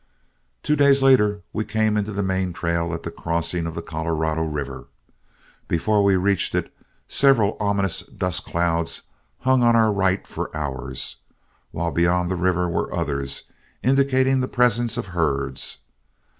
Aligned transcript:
Two 0.63 0.75
days 0.75 1.03
later 1.03 1.43
we 1.53 1.63
came 1.63 1.95
into 1.95 2.11
the 2.11 2.23
main 2.23 2.53
trail 2.53 2.91
at 2.91 3.03
the 3.03 3.11
crossing 3.11 3.67
of 3.67 3.75
the 3.75 3.83
Colorado 3.83 4.41
River. 4.43 4.87
Before 5.67 6.03
we 6.03 6.15
reached 6.15 6.55
it, 6.55 6.73
several 7.07 7.55
ominous 7.59 8.01
dust 8.07 8.43
clouds 8.43 9.03
hung 9.41 9.61
on 9.61 9.75
our 9.75 9.93
right 9.93 10.25
for 10.25 10.49
hours, 10.57 11.17
while 11.69 11.91
beyond 11.91 12.31
the 12.31 12.35
river 12.35 12.67
were 12.67 12.91
others, 12.91 13.43
indicating 13.83 14.39
the 14.39 14.47
presence 14.47 14.97
of 14.97 15.09
herds. 15.09 15.77